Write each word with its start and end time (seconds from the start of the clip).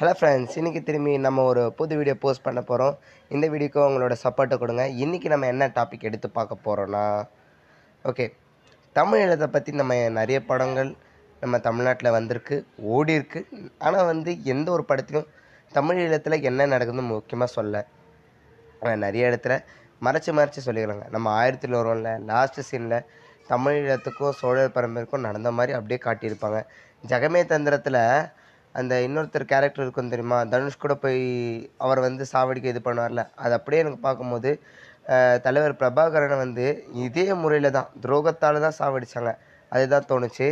Hello 0.00 0.10
friends 0.18 0.56
இன்றைக்கி 0.58 0.80
திரும்பி 0.88 1.12
நம்ம 1.24 1.44
ஒரு 1.50 1.62
புது 1.78 1.94
வீடியோ 1.98 2.14
போஸ்ட் 2.24 2.42
பண்ண 2.44 2.60
போகிறோம் 2.68 2.92
இந்த 3.34 3.46
வீடியோக்கு 3.52 3.80
உங்களோட 3.86 4.14
சப்போர்ட்டை 4.22 4.56
கொடுங்க. 4.60 4.84
இன்றைக்கி 5.04 5.28
நம்ம 5.32 5.46
என்ன 5.52 5.66
டாபிக் 5.78 6.06
எடுத்து 6.08 6.28
பார்க்க 6.36 6.66
போகிறோன்னா 6.66 7.02
ஓகே 8.04 8.26
தமிழ் 8.98 9.22
எழுத்தை 9.24 9.48
பற்றி 9.56 9.72
நம்ம 9.80 9.96
நிறைய 10.20 10.38
படங்கள் 10.50 10.90
நம்ம 11.42 11.60
தமிழ்நாட்டில் 11.66 12.10
வந்திருக்கு 12.18 12.58
ஓடி 12.96 13.18
இருக்கு. 13.18 13.42
ஆனால் 13.86 14.08
வந்து 14.12 14.30
எந்த 14.54 14.70
ஒரு 14.76 14.84
படத்திலும் 14.92 15.28
தமிழ் 15.72 16.00
ஈழத்தில் 16.04 16.38
என்ன 16.50 16.68
நடக்குதுன்னு 16.74 17.08
முக்கியமாக 17.10 17.50
சொல்ல. 17.58 17.84
நிறைய 19.06 19.30
இடத்துல 19.32 19.56
மறைச்சு 20.08 20.38
மறைச்சு 20.40 20.66
சொல்லிக்கிறாங்க 20.70 21.06
நம்ம 21.16 21.36
ஆயிரத்தில் 21.42 21.78
வரும்ல 21.82 22.16
லாஸ்ட் 22.32 22.66
சீனில் 22.70 23.00
தமிழ் 23.52 23.82
ஈழத்துக்கும் 23.84 24.36
சோழர் 24.42 24.76
பரம்பரைக்கும் 24.78 25.26
நடந்த 25.28 25.50
மாதிரி 25.58 25.74
அப்படியே 25.80 26.00
காட்டியிருப்பாங்க. 26.08 26.60
ஜெகமே 27.12 27.42
தந்திரத்தில் 27.54 28.04
அந்த 28.74 28.94
இன்னொருத்தர் 29.06 29.50
கேரக்டர் 29.52 29.84
இருக்கும் 29.84 30.12
தெரியுமா? 30.14 30.38
தனுஷ் 30.52 30.82
கூட 30.84 30.94
போய் 31.04 31.20
அவர் 31.84 32.00
வந்து 32.06 32.24
சாவடிக்க 32.32 32.74
இது 32.74 32.80
பண்ணுவார்ல. 32.88 33.22
அது 33.44 33.52
அப்படியே 33.58 33.82
எனக்கு 33.84 34.00
பார்க்கும்போது 34.06 34.50
தலைவர் 35.44 35.74
பிரபாகரனை 35.80 36.36
வந்து 36.44 36.64
இதே 37.04 37.26
முறையில் 37.42 37.76
தான் 37.76 37.90
துரோகத்தால் 38.04 38.64
தான் 38.64 38.78
சாவடிச்சாங்க. 38.80 39.30
அதுதான் 39.72 40.08
தோணுச்சு. 40.10 40.48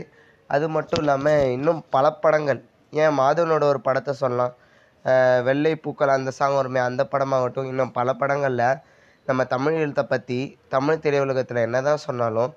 அது 0.51 0.67
மட்டும் 0.77 1.01
இல்லாமல் 1.03 1.51
இன்னும் 1.57 1.81
பல 1.97 2.07
படங்கள். 2.25 2.61
ஏன் 3.03 3.17
மாதவனோட 3.21 3.65
ஒரு 3.73 3.81
படத்தை 3.89 4.13
சொல்லலாம். 4.23 4.55
வெள்ளை 5.47 5.73
பூக்கள் 5.85 6.17
அந்த 6.19 6.31
சாங் 6.39 6.59
வருமே 6.59 6.81
அந்த 6.89 7.03
படமாகட்டும் 7.13 7.69
இன்னும் 7.73 7.93
பல 7.99 8.15
படங்களில் 8.21 8.81
நம்ம 9.29 9.45
தமிழ் 9.53 9.77
எழுத்தை 9.83 10.05
பற்றி 10.13 10.39
தமிழ் 10.75 11.03
திரையுலகத்தில் 11.05 11.65
என்ன 11.67 11.79
தான் 11.89 12.05
சொன்னாலும் 12.07 12.53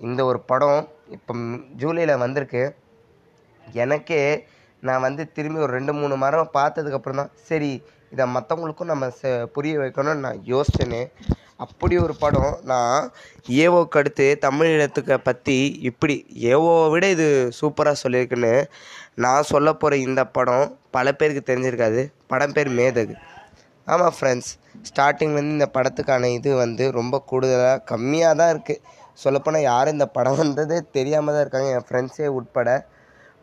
இந்த 0.00 0.20
ஒரு 0.30 0.40
படம் 0.50 0.80
இப்போ 1.16 1.32
ஜூலையில் 1.80 2.22
வந்திருக்கு. 2.24 2.62
எனக்கே 3.84 4.22
நான் 4.88 5.04
வந்து 5.06 5.22
திரும்பி 5.36 5.64
ஒரு 5.64 5.72
ரெண்டு 5.78 5.92
மூணு 6.00 6.14
மரம் 6.22 6.54
பார்த்ததுக்கப்புறம் 6.58 7.20
தான் 7.20 7.32
சரி 7.48 7.72
இதை 8.12 8.24
மற்றவங்களுக்கும் 8.36 8.90
நம்ம 8.92 9.08
ச 9.18 9.32
புரிய 9.56 9.74
வைக்கணும்னு 9.80 10.24
நான் 10.26 10.40
யோசிச்சேனே. 10.52 11.02
அப்படி 11.64 11.94
ஒரு 12.04 12.14
படம் 12.22 12.52
நான் 12.70 13.08
ஏவோக்கு 13.62 13.98
அடுத்து 14.00 14.26
தமிழகத்துக்கு 14.44 15.16
பற்றி 15.28 15.56
இப்படி 15.90 16.14
ஏவோவை 16.52 16.86
விட 16.94 17.04
இது 17.16 17.26
சூப்பராக 17.58 18.00
சொல்லியிருக்குன்னு 18.02 18.52
நான் 19.24 19.48
சொல்ல 19.52 19.68
போகிற 19.82 19.98
இந்த 20.06 20.22
படம் 20.36 20.66
பல 20.96 21.12
பேருக்கு 21.18 21.42
தெரிஞ்சிருக்காது. 21.50 22.02
படம் 22.32 22.54
பேர் 22.56 22.70
மேதகு. 22.78 23.16
ஆமாம் 23.86 24.16
ஃப்ரெண்ட்ஸ் 24.16 24.50
ஸ்டார்டிங்லேருந்து 24.88 25.56
இந்த 25.58 25.68
படத்துக்கான 25.76 26.30
இது 26.38 26.50
வந்து 26.64 26.84
ரொம்ப 26.98 27.16
கூடுதலாக 27.30 27.84
கம்மியாக 27.92 28.38
தான் 28.40 28.52
இருக்குது 28.54 28.82
சொல்லப்போனால் 29.24 29.68
யாரும் 29.70 29.96
இந்த 29.96 30.06
படம் 30.16 30.40
வந்ததே 30.42 30.78
தெரியாமல் 30.96 31.34
தான் 31.34 31.44
இருக்காங்க. 31.44 31.70
என் 31.76 31.86
ஃப்ரெண்ட்ஸே 31.88 32.30
உட்பட 32.38 32.68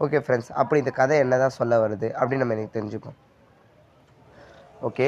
ஓகே 0.06 0.20
ஃப்ரெண்ட்ஸ் 0.24 0.52
அப்படி 0.62 0.80
இந்த 0.84 0.94
கதை 1.00 1.16
என்ன 1.26 1.38
தான் 1.44 1.56
சொல்ல 1.60 1.78
வருது 1.84 2.08
அப்படின்னு 2.18 2.44
நம்ம 2.44 2.56
எனக்கு 2.58 2.76
தெரிஞ்சுப்போம். 2.78 3.18
ஓகே 4.88 5.08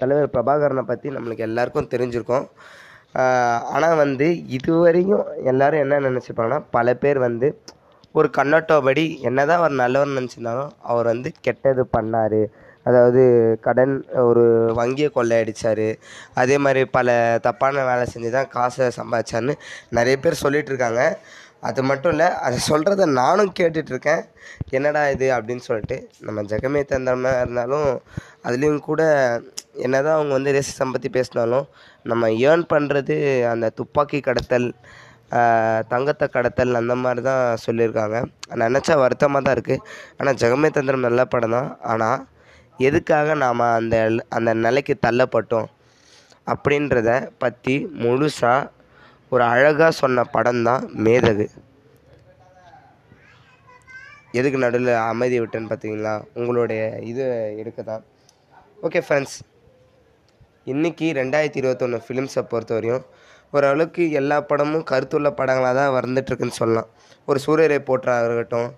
தலைவர் 0.00 0.32
பிரபாகரனை 0.34 0.84
பற்றி 0.90 1.08
நம்மளுக்கு 1.16 1.46
எல்லாருக்கும் 1.48 1.90
தெரிஞ்சிருக்கோம். 1.94 2.46
ஆனால் 3.74 4.00
வந்து 4.04 4.26
இதுவரையும் 4.56 5.24
எல்லாரும் 5.50 5.82
என்ன 5.84 6.00
நினச்சிப்பாங்கன்னா 6.08 6.60
பல 6.76 6.94
பேர் 7.02 7.18
வந்து 7.26 7.48
ஒரு 8.18 8.28
கண்ணோட்டப்படி 8.38 9.04
என்னதான் 9.28 9.60
அவர் 9.62 9.80
நல்லவர் 9.82 10.16
நினச்சிருந்தாலும் 10.18 10.72
அவர் 10.92 11.10
வந்து 11.12 11.30
கெட்டது 11.46 11.82
பண்ணார். 11.96 12.40
அதாவது 12.88 13.22
கடன் 13.66 13.94
ஒரு 14.28 14.44
வங்கியை 14.78 15.08
கொள்ளையடித்தார் 15.16 15.86
அதே 16.42 16.56
மாதிரி 16.64 16.82
பல 16.96 17.08
தப்பான 17.46 17.84
வேலை 17.90 18.04
செஞ்சு 18.12 18.30
தான் 18.36 18.50
காசை 18.56 18.86
சம்பாதிச்சாருன்னு 18.98 19.54
நிறைய 19.98 20.16
பேர் 20.24 20.42
சொல்லிகிட்டு 20.44 20.72
இருக்காங்க. 20.72 21.02
அது 21.68 21.80
மட்டும் 21.88 22.12
இல்லை 22.14 22.28
அதை 22.46 22.56
சொல்கிறத 22.68 23.06
நானும் 23.20 23.52
கேட்டுட்ருக்கேன். 23.58 24.22
என்னடா 24.76 25.02
இது 25.14 25.26
அப்படின்னு 25.36 25.64
சொல்லிட்டு 25.66 25.96
நம்ம 26.26 26.44
ஜெகமே 26.52 26.80
தந்தமாக 26.92 27.42
இருந்தாலும் 27.42 27.88
அதுலேயும் 28.46 28.86
கூட 28.88 29.02
என்னதான் 29.84 30.16
அவங்க 30.18 30.32
வந்து 30.38 30.54
ரேசிசம் 30.56 30.94
பற்றி 30.94 31.10
பேசினாலும் 31.16 31.66
நம்ம 32.10 32.30
ஏர்ன் 32.48 32.64
பண்ணுறது 32.72 33.16
அந்த 33.52 33.66
துப்பாக்கி 33.80 34.20
கடத்தல் 34.28 34.68
தங்கத்தை 35.92 36.26
கடத்தல் 36.36 36.78
அந்த 36.80 36.94
மாதிரி 37.02 37.20
தான் 37.28 37.42
சொல்லியிருக்காங்க. 37.64 38.16
நினச்சா 38.62 38.94
வருத்தமாக 39.02 39.42
தான் 39.46 39.56
இருக்குது 39.56 39.84
ஆனால் 40.18 40.38
ஜெகமே 40.42 40.70
தந்திரம் 40.78 41.06
நல்ல 41.08 41.24
படம் 41.34 41.54
தான். 41.56 41.70
ஆனால் 41.92 42.24
எதுக்காக 42.88 43.34
நாம் 43.44 43.62
அந்த 43.78 43.96
அந்த 44.36 44.50
நிலைக்கு 44.64 44.94
தள்ளப்பட்டோம் 45.06 45.68
அப்படின்றத 46.52 47.10
பற்றி 47.42 47.74
முழுசாக 48.04 48.68
ஒரு 49.34 49.42
அழகாக 49.52 49.90
சொன்ன 50.02 50.22
படம் 50.34 50.62
தான் 50.68 50.84
மேதகு. 51.04 51.44
எதுக்கு 54.38 54.58
நடுவில் 54.62 54.90
அமைதி 55.10 55.36
விட்டேன்னு 55.42 55.70
பார்த்தீங்களா 55.70 56.14
உங்களுடைய 56.38 56.80
இது 57.10 57.24
எடுக்க 57.60 57.80
தான் 57.90 58.02
ஓகே 58.86 59.00
ஃப்ரெண்ட்ஸ் 59.06 59.36
இன்றைக்கி 60.72 61.06
ரெண்டாயிரத்தி 61.18 61.60
இருபத்தொன்று 61.60 61.98
ஃபிலிம்ஸை 62.06 62.42
பொறுத்தவரையும் 62.52 63.04
ஓரளவுக்கு 63.56 64.04
எல்லா 64.20 64.36
படமும் 64.50 64.84
கருத்துள்ள 64.90 65.28
படங்களாக 65.38 65.74
தான் 65.80 65.94
வந்துட்டுருக்குன்னு 65.98 66.58
சொல்லலாம். 66.60 66.90
ஒரு 67.28 67.38
சூரியரை 67.46 67.78
போற்றாக 67.88 68.26
இருக்கட்டும் 68.26 68.68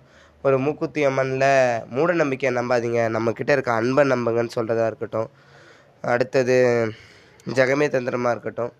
ஒரு 0.45 0.55
மூக்குத்தி 0.65 1.01
அம்மனில் 1.09 1.49
மூட 1.95 2.13
நம்பிக்கையை 2.21 2.53
நம்பாதீங்க. 2.59 3.01
நம்மக்கிட்ட 3.15 3.51
இருக்க 3.57 3.71
அன்பை 3.81 4.03
நம்புங்கன்னு 4.13 4.55
சொல்கிறதா 4.57 4.87
இருக்கட்டும். 4.91 5.29
அடுத்தது 6.13 6.57
ஜெகமே 7.57 7.87
தந்திரமாக 7.95 8.33
இருக்கட்டும். 8.35 8.73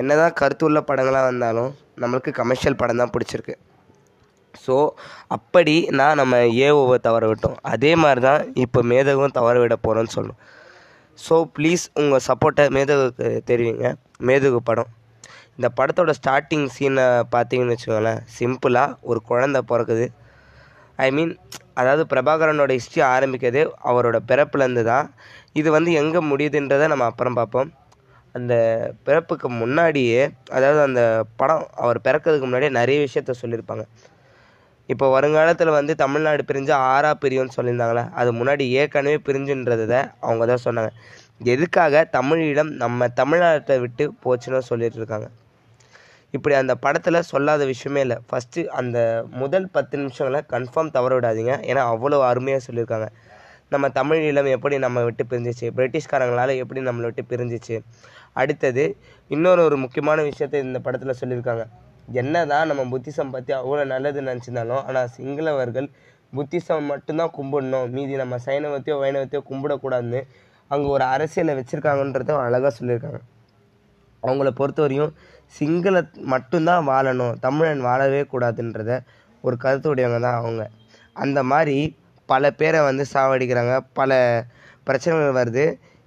என்னதான் 0.00 0.36
கருத்துள்ள 0.40 0.78
படங்களாக 0.88 1.28
வந்தாலும் 1.30 1.70
நம்மளுக்கு 2.02 2.30
கமர்ஷியல் 2.40 2.80
படம் 2.80 3.00
தான் 3.02 3.12
பிடிச்சிருக்கு. 3.14 3.54
ஸோ 4.64 4.74
அப்படி 5.36 5.74
நான் 5.98 6.18
நம்ம 6.20 6.34
ஏஓவை 6.66 6.96
தவற 7.06 7.24
விட்டோம். 7.30 7.56
அதே 7.72 7.92
மாதிரி 8.02 8.20
தான் 8.28 8.42
இப்போ 8.64 8.80
மேதகும் 8.92 9.36
தவற 9.38 9.54
விட 9.62 9.76
போகிறோன்னு 9.86 10.14
சொல்லணும் 10.16 10.40
ஸோ 11.24 11.34
ப்ளீஸ் 11.56 11.84
உங்கள் 12.00 12.24
சப்போர்ட்டை 12.28 12.64
மேதகுக்கு 12.76 13.26
தெரிவிங்க. 13.50 13.88
மேதகு 14.28 14.60
படம். 14.68 14.90
இந்த 15.56 15.68
படத்தோட 15.78 16.12
ஸ்டார்டிங் 16.18 16.64
சீனை 16.76 17.04
பார்த்தீங்கன்னு 17.34 17.74
வச்சுக்கோங்களேன். 17.74 18.22
சிம்பிளாக 18.36 18.96
ஒரு 19.10 19.20
குழந்தை 19.30 19.60
பிறக்குது. 19.70 20.06
ஐ 21.04 21.08
மீன் 21.16 21.32
அதாவது 21.80 22.02
பிரபாகரனோட 22.12 22.72
ஹிஸ்ட்ரி 22.78 23.02
ஆரம்பிக்கிறதே 23.14 23.62
அவரோட 23.90 24.16
பிறப்புலேருந்து 24.30 24.82
தான். 24.90 25.06
இது 25.60 25.68
வந்து 25.76 25.90
எங்கே 26.00 26.20
முடியுதுன்றதை 26.30 26.88
நம்ம 26.92 27.06
அப்புறம் 27.10 27.38
பார்ப்போம். 27.40 27.70
அந்த 28.34 28.54
பிறப்புக்கு 29.06 29.48
முன்னாடியே 29.60 30.22
அதாவது 30.56 30.80
அந்த 30.88 31.02
படம் 31.40 31.64
அவர் 31.84 31.98
பிறக்கிறதுக்கு 32.06 32.48
முன்னாடியே 32.48 32.72
நிறைய 32.80 32.98
விஷயத்த 33.06 33.34
சொல்லியிருப்பாங்க. 33.42 33.84
இப்போ 34.92 35.06
வருங்காலத்தில் 35.14 35.76
வந்து 35.78 35.92
தமிழ்நாடு 36.02 36.42
பிரிஞ்சு 36.48 36.72
ஆறா 36.94 37.10
பிரியும்னு 37.22 37.56
சொல்லியிருந்தாங்களே 37.58 38.02
அது 38.20 38.30
முன்னாடி 38.40 38.64
ஏற்கனவே 38.80 39.18
பிரிஞ்சுன்றதை 39.28 40.00
அவங்க 40.26 40.44
தான் 40.50 40.64
சொன்னாங்க. 40.66 40.90
எதுக்காக 41.52 42.02
தமிழீழம் 42.16 42.72
நம்ம 42.82 43.06
தமிழ்நாட்டை 43.20 43.76
விட்டு 43.84 44.04
போச்சுன்னு 44.24 44.60
சொல்லிட்டு 44.70 45.00
இருக்காங்க 45.00 45.28
இப்படி 46.36 46.54
அந்த 46.60 46.74
படத்தில் 46.84 47.26
சொல்லாத 47.30 47.62
விஷயமே 47.72 48.00
இல்லை. 48.04 48.16
ஃபஸ்ட்டு 48.28 48.62
அந்த 48.80 48.98
முதல் 49.42 49.66
பத்து 49.76 49.94
நிமிஷங்களை 50.00 50.40
கன்ஃபார்ம் 50.54 50.94
தவற 50.96 51.12
விடாதீங்க. 51.18 51.52
ஏன்னா 51.70 51.82
அவ்வளோ 51.92 52.18
அருமையாக 52.30 52.62
சொல்லியிருக்காங்க. 52.66 53.08
நம்ம 53.72 53.88
தமிழ் 53.98 54.22
ஈழம் 54.28 54.48
எப்படி 54.56 54.76
நம்ம 54.86 55.02
விட்டு 55.06 55.24
பிரிஞ்சிச்சு? 55.30 55.66
பிரிட்டிஷ்காரங்களால் 55.76 56.52
எப்படி 56.62 56.80
நம்மளை 56.88 57.06
விட்டு 57.08 57.22
பிரிஞ்சிச்சு? 57.30 57.76
அடுத்தது 58.36 58.84
இன்னொரு 59.30 59.60
ஒரு 59.64 59.76
முக்கியமான 59.76 60.22
விஷயத்தை 60.22 60.60
இந்த 60.60 60.78
படத்தில் 60.86 61.18
சொல்லியிருக்காங்க. 61.20 61.64
என்ன 62.22 62.44
தான் 62.46 62.66
நம்ம 62.66 62.82
புத்திசம் 62.92 63.30
பற்றி 63.34 63.52
அவ்வளோ 63.60 63.84
நல்லது 63.92 64.20
நினச்சிருந்தாலும் 64.20 64.82
ஆனால் 64.88 65.12
சிங்களவர்கள் 65.16 65.88
புத்திசம் 66.32 66.88
மட்டும்தான் 66.92 67.32
கும்பிடணும். 67.36 67.86
மீதி 67.96 68.14
நம்ம 68.22 68.38
சைனவத்தையோ 68.46 68.96
வைணவத்தையோ 69.02 69.42
கும்பிடக்கூடாதுன்னு 69.50 70.20
அங்கே 70.70 70.88
ஒரு 70.96 71.04
அரசியலை 71.04 71.54
வச்சுருக்காங்கன்றத 71.58 72.36
அழகாக 72.46 72.72
சொல்லியிருக்காங்க. 72.78 73.20
அவங்கள 74.22 74.50
பொறுத்தவரையும் 74.60 75.12
சிங்கள 75.54 75.96
மட்டும்தான் 76.32 76.84
வாழணும். 76.88 77.34
தமிழன் 77.46 77.82
வாழவே 77.88 78.22
கூடாதுன்றத 78.32 78.92
ஒரு 79.44 79.56
கருத்துடையவங்க 79.64 80.20
தான் 80.26 80.38
அவங்க. 80.40 80.62
அந்த 81.16 81.40
மாதிரி 81.52 81.76
பல 82.28 82.50
பேரை 82.50 82.80
வந்து 82.80 83.04
சாவடிக்கிறாங்க. 83.14 83.74
பல 83.92 84.12
பிரச்சனைகள் 84.84 85.38
வருது. 85.40 85.64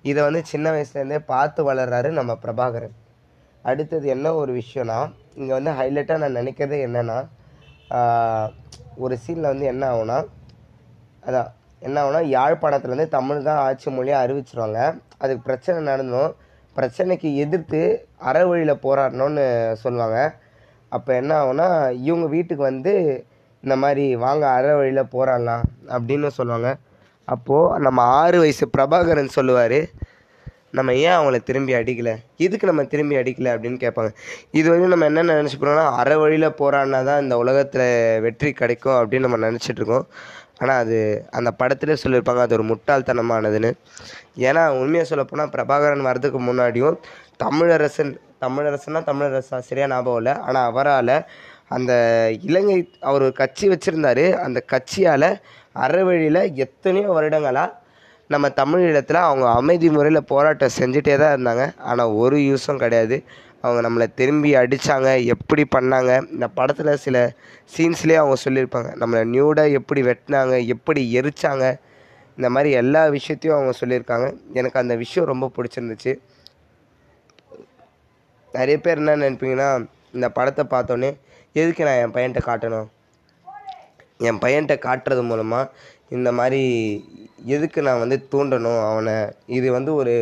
இதை 0.09 0.19
வந்து 0.27 0.41
சின்ன 0.51 0.67
வயசுலேருந்தே 0.73 1.19
பார்த்து 1.33 1.61
வளர்றாரு 1.69 2.09
நம்ம 2.19 2.31
பிரபாகரன். 2.43 2.95
அடுத்தது 3.65 4.05
என்ன 4.15 4.27
ஒரு 4.41 4.51
விஷயம்னா 4.61 4.97
இங்கே 5.39 5.53
வந்து 5.57 5.71
ஹைலைட்டாக 5.79 6.21
நான் 6.23 6.37
நினைக்கிறது 6.39 6.77
என்னென்னா 6.87 7.17
ஒரு 9.03 9.15
சீனில் 9.23 9.51
வந்து 9.51 9.65
என்ன 9.73 9.83
ஆகும்னா 9.91 10.17
அதான் 11.27 11.49
என்ன 11.87 11.95
ஆகும்னா 12.01 12.21
யாழ்ப்பாணத்துலேருந்து 12.35 13.15
தமிழ் 13.17 13.47
தான் 13.47 13.61
ஆட்சி 13.67 13.89
மொழியாக 13.97 14.23
அறிவிச்சிருவாங்க. 14.25 14.79
அதுக்கு 15.21 15.41
பிரச்சனை 15.47 15.77
நடந்தோம் 15.91 16.31
பிரச்சனைக்கு 16.75 17.29
எதிர்த்து 17.43 17.81
அற 18.29 18.37
வழியில் 18.49 18.81
போராடணும்னு 18.85 19.45
சொல்லுவாங்க. 19.83 20.17
அப்போ 20.95 21.11
என்ன 21.21 21.31
ஆகும்னா 21.41 21.67
இவங்க 22.07 22.27
வீட்டுக்கு 22.35 22.63
வந்து 22.71 22.93
இந்த 23.63 23.75
மாதிரி 23.83 24.03
வாங்க 24.25 24.43
அற 24.57 24.67
வழியில் 24.79 25.11
போராடலாம் 25.15 25.63
அப்படின்னு 25.95 26.29
சொல்லுவாங்க. 26.39 26.69
அப்போது 27.33 27.81
நம்ம 27.85 27.99
ஆறு 28.21 28.37
வயசு 28.43 28.65
பிரபாகரன் 28.75 29.35
சொல்லுவார் 29.37 29.79
நம்ம 30.77 30.93
ஏன் 31.03 31.15
அவங்கள 31.17 31.37
திரும்பி 31.49 31.73
அடிக்கலை? 31.77 32.13
எதுக்கு 32.45 32.69
நம்ம 32.69 32.83
திரும்பி 32.93 33.15
அடிக்கலை 33.19 33.49
அப்படின்னு 33.53 33.77
கேட்பாங்க. 33.83 34.09
இது 34.59 34.67
வரையும் 34.69 34.91
நம்ம 34.93 35.07
என்ன 35.11 35.35
நினச்சிப்போம்னா 35.39 35.85
அற 36.01 36.09
வழியில் 36.23 36.47
போராடினா 36.59 36.99
தான் 37.09 37.21
இந்த 37.25 37.35
உலகத்தில் 37.43 37.87
வெற்றி 38.25 38.49
கிடைக்கும் 38.61 38.97
அப்படின்னு 38.99 39.27
நம்ம 39.27 39.39
நினச்சிட்ருக்கோம் 39.45 40.05
ஆனால் 40.61 40.79
அது 40.83 40.97
அந்த 41.37 41.49
படத்திலே 41.61 41.95
சொல்லியிருப்பாங்க 42.03 42.43
அது 42.45 42.55
ஒரு 42.57 42.65
முட்டாள்தனமானதுன்னு. 42.71 43.71
ஏன்னா 44.47 44.63
உண்மையாக 44.81 45.09
சொல்லப்போனால் 45.11 45.51
பிரபாகரன் 45.55 46.07
வர்றதுக்கு 46.09 46.41
முன்னாடியும் 46.49 46.97
தமிழரசன் 47.43 48.13
தமிழரசன்னா 48.45 49.01
தமிழரசா 49.09 49.59
சரியாக 49.69 49.91
ஞாபகம் 49.93 50.19
இல்லை. 50.21 50.33
ஆனால் 50.47 50.67
அவரால் 50.71 51.15
அந்த 51.67 51.93
இலங்கை 52.41 52.93
அவர் 52.99 53.21
ஒரு 53.21 53.33
கட்சி 53.33 53.67
வச்சுருந்தாரு. 53.67 54.33
அந்த 54.33 54.63
கட்சியால் 54.73 55.29
அறவழியில் 55.75 56.53
எத்தனையோ 56.53 57.09
வருடங்களாக 57.11 57.85
நம்ம 58.27 58.47
தமிழீழத்தில் 58.47 59.25
அவங்க 59.27 59.49
அமைதி 59.49 59.89
முறையில் 59.89 60.23
போராட்டம் 60.23 60.77
செஞ்சுட்டே 60.79 61.17
தான் 61.17 61.35
இருந்தாங்க. 61.35 61.79
ஆனால் 61.79 62.07
ஒரு 62.07 62.37
யூஸும் 62.37 62.77
கிடையாது. 62.77 63.23
அவங்க 63.61 63.89
நம்மளை 63.89 64.07
திரும்பி 64.15 64.55
அடித்தாங்க 64.55 65.25
எப்படி 65.25 65.63
பண்ணாங்க? 65.75 66.31
இந்த 66.31 66.47
படத்தில் 66.47 66.95
சில 66.95 67.33
சீன்ஸ்லேயே 67.77 68.15
அவங்க 68.15 68.37
சொல்லியிருப்பாங்க. 68.45 68.89
நம்மளை 69.01 69.21
நியூடாக 69.33 69.71
எப்படி 69.71 70.01
வெட்டினாங்க? 70.01 70.65
எப்படி 70.65 71.19
எரிச்சாங்க? 71.19 71.75
இந்த 72.37 72.49
மாதிரி 72.49 72.71
எல்லா 72.71 73.07
விஷயத்தையும் 73.07 73.59
அவங்க 73.59 73.73
சொல்லியிருக்காங்க. 73.79 74.27
எனக்கு 74.53 74.79
அந்த 74.79 74.95
விஷயம் 74.95 75.29
ரொம்ப 75.29 75.51
பிடிச்சிருந்துச்சு. 75.57 76.13
நிறைய 78.51 78.79
பேர் 78.79 78.97
என்ன 78.97 79.15
நினைப்பீங்கன்னா 79.15 79.87
இந்த 80.11 80.29
படத்தை 80.29 80.65
பார்த்தோன்னே 80.69 81.17
எதுக்கு 81.55 81.83
நான் 81.83 82.01
என் 82.03 82.15
பையன்கிட்ட 82.15 82.41
காட்டணும்? 82.49 82.87
என் 84.17 84.41
பையன்கிட்ட 84.43 84.75
காட்டுறது 84.87 85.21
மூலமாக 85.21 85.71
இந்த 86.09 86.31
மாதிரி 86.31 86.61
எதுக்கு 87.45 87.81
நான் 87.81 87.99
வந்து 87.99 88.17
தூண்டணும் 88.31 88.81
அவனை? 88.91 89.15
இது 89.45 89.71
வந்து 89.71 89.95
ஒரு 89.95 90.13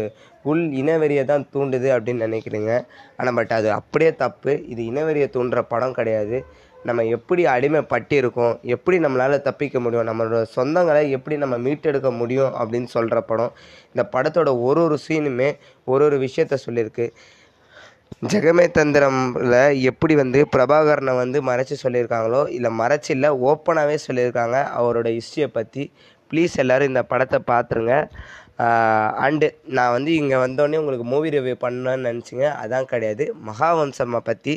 உள் 0.44 0.64
இனவெறியை 0.82 1.24
தான் 1.26 1.48
தூண்டுது 1.54 1.90
அப்படின்னு 1.96 2.26
நினைக்கிறீங்க. 2.28 2.72
ஆனால் 3.18 3.34
பட் 3.34 3.52
அது 3.52 3.72
அப்படியே 3.72 4.16
தப்பு. 4.16 4.54
இது 4.68 4.82
இனவெறியை 4.84 5.28
தூண்டுற 5.36 5.62
படம் 5.62 5.94
கிடையாது. 5.94 6.46
நம்ம 6.84 7.04
எப்படி 7.04 7.46
அடிமைப்பட்டு 7.46 8.14
இருக்கோம் 8.14 8.60
எப்படி 8.62 9.00
நம்மளால் 9.00 9.42
தப்பிக்க 9.42 9.80
முடியும்? 9.80 10.08
நம்மளோட 10.10 10.46
சொந்தங்களை 10.56 11.10
எப்படி 11.10 11.38
நம்ம 11.38 11.58
மீட்டெடுக்க 11.58 12.10
முடியும் 12.18 12.54
அப்படின்னு 12.54 12.90
சொல்கிற 12.96 13.22
படம். 13.22 13.54
இந்த 13.94 14.04
படத்தோட 14.16 14.62
ஒரு 14.62 14.82
ஒரு 14.84 14.98
சீனுமே 15.08 15.58
ஒரு 15.84 16.06
ஒரு 16.06 16.20
விஷயத்த 16.20 16.58
சொல்லியிருக்கு. 16.66 17.08
ஜெகமே 18.32 18.66
தந்திரம்ல 18.78 19.56
எப்படி 19.90 20.14
வந்து 20.22 20.40
பிரபாகரனை 20.54 21.14
வந்து 21.24 21.38
மறைச்சி 21.50 21.76
சொல்லியிருக்காங்களோ 21.84 22.42
இல்லை 22.58 22.70
மறைச்சி 22.82 23.12
இல்லை 23.16 23.30
ஓப்பனாகவே 23.50 23.98
சொல்லியிருக்காங்க 24.08 24.58
அவரோட 24.80 25.08
ஹிஸ்ட்ரியை 25.18 25.50
பற்றி 25.58 25.84
ப்ளீஸ் 26.32 26.56
எல்லோரும் 26.64 26.92
இந்த 26.92 27.02
படத்தை 27.12 27.40
பார்த்துருங்க 27.52 27.96
அண்டு 29.26 29.48
நான் 29.78 29.94
வந்து 29.96 30.12
இங்கே 30.20 30.38
வந்தோடனே 30.44 30.80
உங்களுக்கு 30.82 31.06
மூவி 31.14 31.34
ரிவ்யூ 31.36 31.56
பண்ணணும்னு 31.64 32.06
நினச்சிங்க. 32.10 32.46
அதான் 32.62 32.90
கிடையாது. 32.92 33.26
மகாவம்சம்மை 33.50 34.22
பற்றி 34.30 34.54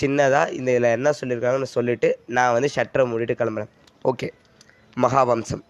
சின்னதாக 0.00 0.54
இந்த 0.58 0.68
இதில் 0.76 0.94
என்ன 0.98 1.12
சொல்லியிருக்காங்கன்னு 1.20 1.74
சொல்லிவிட்டு 1.76 2.10
நான் 2.38 2.54
வந்து 2.56 2.70
ஷட்டரை 2.76 3.04
மூடிட்டு 3.10 3.36
கிளம்புறேன். 3.40 3.72
ஓகே 4.12 4.30
மகாவம்சம். 4.96 5.64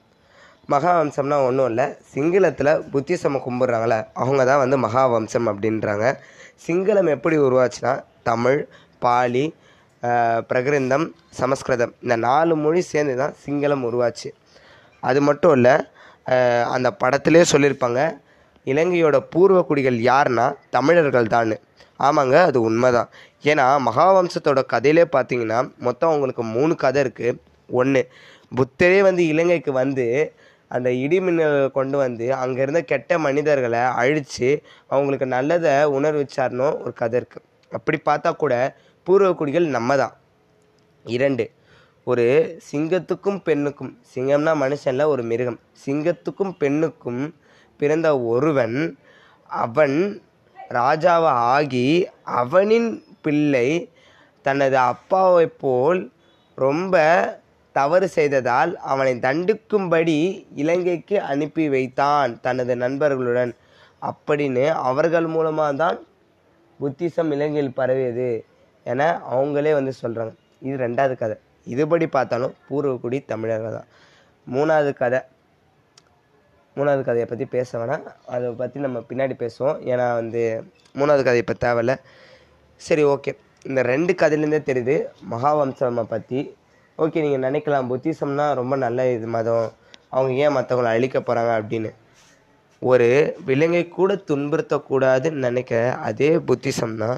மகாவம்சம்னா 0.71 1.37
ஒன்றும் 1.47 1.69
இல்லை. 1.71 1.87
சிங்களத்தில் 2.13 2.73
புத்திசம 2.93 3.41
கும்பிட்றாங்களே 3.47 3.99
அவங்க 4.23 4.43
தான் 4.51 4.63
வந்து 4.65 4.77
மகாவம்சம் 4.85 5.49
அப்படின்றாங்க. 5.53 6.07
சிங்களம் 6.67 7.11
எப்படி 7.17 7.37
உருவாச்சுன்னா 7.47 7.93
தமிழ் 8.29 8.61
பாலி 9.05 9.45
பிரகிருந்தம் 10.51 11.07
சமஸ்கிருதம் 11.41 11.93
இந்த 12.05 12.17
நாலு 12.27 12.55
மொழி 12.63 12.81
சேர்ந்து 12.93 13.15
தான் 13.23 13.35
சிங்களம் 13.45 13.85
உருவாச்சு. 13.89 14.29
அது 15.03 15.21
மட்டும் 15.29 15.55
இல்லை 15.59 15.75
அந்த 16.75 16.89
படத்திலே 17.03 17.43
சொல்லியிருப்பாங்க 17.53 18.01
இலங்கையோட 18.67 19.17
பூர்வ 19.33 19.61
குடிகள் 19.69 19.99
யாருன்னா 20.11 20.47
தமிழர்கள் 20.77 21.33
தான் 21.35 21.55
ஆமாங்க 22.09 22.37
அது 22.49 22.59
உண்மைதான். 22.69 23.09
ஏன்னா 23.51 23.67
மகாவம்சத்தோட 23.89 24.61
கதையிலே 24.73 25.05
பார்த்தீங்கன்னா 25.17 25.59
மொத்தம் 25.87 26.11
அவங்களுக்கு 26.11 26.45
மூணு 26.57 26.75
கதை 26.85 27.01
இருக்குது 27.05 27.39
ஒன்று 27.81 28.03
புத்தரே 28.59 29.01
வந்து 29.09 29.23
இலங்கைக்கு 29.33 29.73
வந்து 29.83 30.07
அந்த 30.73 30.89
இடிமின்னல் 31.05 31.71
கொண்டு 31.71 31.97
வந்து 31.97 32.27
அங்கே 32.35 32.61
இருந்த 32.63 32.81
கெட்ட 32.83 33.19
மனிதர்களை 33.19 33.83
அழித்து 33.95 34.51
அவங்களுக்கு 34.89 35.27
நல்லதை 35.27 35.75
உணர்விச்சார்னோ 35.97 36.69
ஒரு 36.83 36.93
கதை 36.93 37.17
இருக்குது 37.21 37.49
அப்படி 37.73 37.99
பார்த்தா 38.05 38.31
கூட 38.37 38.55
பூர்வக்குடிகள் 39.07 39.67
நம்ம 39.69 39.97
தான் 39.97 40.15
இரண்டு 41.05 41.45
ஒரு 42.07 42.25
சிங்கத்துக்கும் 42.71 43.41
பெண்ணுக்கும் 43.43 43.93
சிங்கம்னா 44.15 44.53
மனுஷன்ல 44.63 45.05
ஒரு 45.05 45.23
மிருகம். 45.23 45.59
சிங்கத்துக்கும் 45.85 46.55
பெண்ணுக்கும் 46.59 47.23
பிறந்த 47.81 48.09
ஒருவன் 48.25 48.79
அவன் 49.51 49.97
ராஜாவை 50.71 51.33
ஆகி 51.55 51.87
அவனின் 52.39 52.91
பிள்ளை 53.23 53.69
தனது 54.45 54.77
அப்பாவை 54.85 55.47
போல் 55.63 56.01
ரொம்ப 56.59 56.97
தவறு 57.79 58.07
செய்ததால் 58.17 58.73
அவனை 58.93 59.13
தண்டிக்கும்படி 59.27 60.17
இலங்கைக்கு 60.63 61.17
அனுப்பி 61.33 61.65
வைத்தான் 61.75 62.33
தனது 62.47 62.75
நண்பர்களுடன். 62.85 63.53
அப்படின்னு 64.09 64.65
அவர்கள் 64.89 65.27
மூலமாக 65.35 65.73
தான் 65.83 65.99
புத்திசம் 66.81 67.31
இலங்கையில் 67.37 67.77
பரவியது 67.81 68.31
என 68.93 69.03
அவங்களே 69.35 69.73
வந்து 69.79 69.93
சொல்கிறாங்க 70.03 70.33
இது 70.67 70.77
ரெண்டாவது 70.87 71.15
கதை. 71.19 71.37
இதுபடி 71.73 72.07
பார்த்தாலும் 72.17 72.55
பூர்வக்குடி 72.69 73.19
தமிழர்கள் 73.33 73.77
தான். 73.79 73.89
மூணாவது 74.47 74.93
கதை. 75.03 75.21
மூணாவது 76.77 77.03
கதையை 77.09 77.27
பற்றி 77.31 77.47
பேச 77.55 77.79
வேணாம். 77.81 78.05
அதை 78.35 78.49
பற்றி 78.63 78.79
நம்ம 78.81 78.99
பின்னாடி 79.11 79.35
பேசுவோம். 79.45 79.79
ஏன்னா 79.93 80.07
வந்து 80.21 80.43
மூணாவது 80.99 81.23
கதை 81.29 81.39
இப்போ 81.45 81.57
தேவையில்ல. 81.67 81.95
சரி 82.87 83.05
ஓகே. 83.15 83.33
இந்த 83.69 83.81
ரெண்டு 83.83 84.13
கதையிலேருந்தே 84.23 84.61
தெரியுது. 84.71 84.97
மகாவம்சம்மை 85.31 86.05
பற்றி 86.15 86.41
ஓகே 87.03 87.23
நீங்கள் 87.25 87.45
நினைக்கலாம். 87.47 87.89
புத்திசம்னா 87.93 88.47
ரொம்ப 88.61 88.75
நல்ல 88.85 89.07
இது 89.17 89.29
மதம். 89.37 89.69
அவங்க 90.17 90.33
ஏன் 90.45 90.55
மற்றவங்களை 90.57 90.91
அழிக்க 90.97 91.19
போகிறாங்க 91.21 91.53
அப்படின்னு. 91.61 91.91
ஒரு 92.91 93.09
விலங்கை 93.49 93.83
கூட 93.99 94.13
துன்புறுத்தக்கூடாதுன்னு 94.29 95.45
நினைக்கிற 95.47 95.81
அதே 96.09 96.31
புத்திசம்னா 96.49 97.11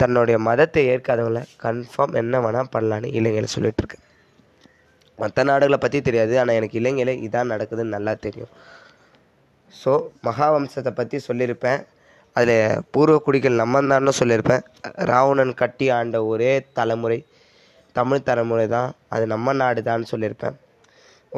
தன்னுடைய 0.00 0.36
மதத்தை 0.48 0.82
ஏற்காதவங்கள 0.92 1.42
கன்ஃபார்ம் 1.64 2.16
என்ன 2.22 2.40
வேணால் 2.44 2.72
பண்ணலான்னு 2.74 3.12
இளைஞர்கள் 3.18 3.54
சொல்லிகிட்ருக்கு 3.56 3.98
மற்ற 5.22 5.42
நாடுகளை 5.48 5.78
பற்றி 5.80 5.98
தெரியாது 6.06 6.34
ஆனால் 6.42 6.56
எனக்கு 6.60 6.78
இலங்கையில் 6.80 7.20
இதான் 7.26 7.52
நடக்குதுன்னு 7.54 7.94
நல்லா 7.96 8.12
தெரியும். 8.26 8.52
ஸோ 9.72 9.92
மகாவம்சத்தை 10.28 10.92
பற்றி 11.00 11.16
சொல்லியிருப்பேன். 11.28 11.80
அதில் 12.36 12.80
பூர்வ 12.94 13.16
குடிகள் 13.26 13.60
தான்னு 13.60 14.12
சொல்லியிருப்பேன். 14.20 14.64
ராவணன் 15.10 15.54
கட்டி 15.62 15.86
ஆண்ட 15.96 16.18
ஒரே 16.32 16.52
தலைமுறை. 16.78 17.18
தமிழ் 18.00 18.26
தலைமுறை 18.28 18.66
தான். 18.76 18.90
அது 19.14 19.24
நம்ம 19.32 19.56
நாடு 19.62 19.80
தான் 19.88 20.10
சொல்லியிருப்பேன். 20.12 20.56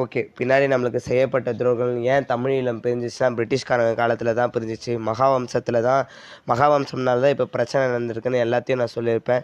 ஓகே 0.01 0.21
பின்னாடி 0.37 0.65
நம்மளுக்கு 0.71 0.99
செய்யப்பட்ட 1.07 1.49
துரோகங்கள் 1.59 2.07
ஏன் 2.13 2.25
தமிழீழம் 2.31 2.81
பிரிஞ்சிச்சுன்னா 2.83 3.27
பிரிட்டிஷ்காரங்க 3.37 3.93
காலத்தில் 3.99 4.29
தான் 4.39 4.51
பிரிஞ்சிச்சு. 4.55 4.91
மகாவம்சத்தில் 5.07 5.79
தான் 5.87 6.03
மகாவம்சம்னால 6.51 7.23
தான் 7.23 7.33
இப்போ 7.35 7.47
பிரச்சனை 7.55 7.81
நடந்திருக்குன்னு 7.93 8.43
எல்லாத்தையும் 8.45 8.81
நான் 8.81 8.93
சொல்லியிருப்பேன். 8.97 9.41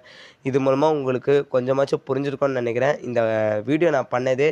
இது 0.50 0.60
மூலமாக 0.66 0.98
உங்களுக்கு 0.98 1.36
கொஞ்சமாச்சும் 1.56 2.04
புரிஞ்சிருக்கோன்னு 2.10 2.62
நினைக்கிறேன். 2.62 2.96
இந்த 3.08 3.24
வீடியோ 3.70 3.92
நான் 3.98 4.12
பண்ணதே 4.14 4.50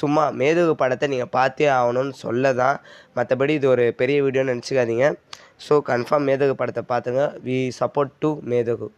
சும்மா 0.00 0.24
மேதுகு 0.42 0.74
படத்தை 0.82 1.08
நீங்கள் 1.14 1.32
பார்த்தே 1.38 1.70
ஆகணும்னு 1.78 2.16
சொல்ல 2.24 2.54
தான் 2.62 2.76
மற்றபடி 3.20 3.54
இது 3.60 3.72
ஒரு 3.74 3.86
பெரிய 4.02 4.18
வீடியோன்னு 4.26 4.54
நினச்சிக்காதீங்க. 4.54 5.06
ஸோ 5.68 5.76
கன்ஃபார்ம் 5.92 6.28
மேதகு 6.30 6.60
படத்தை 6.62 6.84
பார்த்துங்க. 6.92 7.24
வி 7.48 7.58
சப்போர்ட் 7.80 8.14
டு 8.24 8.32
மேதகு. 8.52 8.88